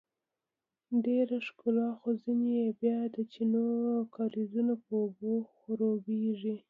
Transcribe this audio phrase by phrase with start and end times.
[1.05, 3.65] ډیره ښکلا خو ځینې یې بیا د چینو
[3.95, 6.53] او کاریزونو په اوبو خړوبیږي.